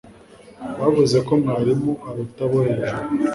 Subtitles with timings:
[0.79, 3.05] bavuze ko mwarimu aruta abo hejuru